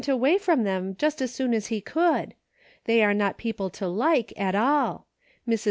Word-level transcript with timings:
83 0.01 0.13
away 0.15 0.37
from 0.39 0.63
them 0.63 0.95
just 0.95 1.21
as 1.21 1.31
soon 1.31 1.53
as 1.53 1.67
he 1.67 1.79
could. 1.79 2.33
They 2.85 3.03
are 3.03 3.13
not 3.13 3.37
people 3.37 3.69
to 3.69 3.87
like 3.87 4.33
at 4.35 4.55
all. 4.55 5.05
Mrs. 5.47 5.59